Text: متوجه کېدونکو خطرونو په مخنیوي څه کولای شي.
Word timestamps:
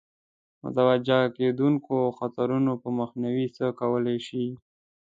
متوجه 0.63 1.19
کېدونکو 1.37 1.95
خطرونو 2.17 2.71
په 2.81 2.89
مخنیوي 2.99 3.47
څه 3.55 3.65
کولای 3.79 4.17
شي. 4.27 4.45